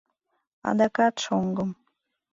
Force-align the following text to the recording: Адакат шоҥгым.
Адакат 0.69 1.15
шоҥгым. 1.23 1.71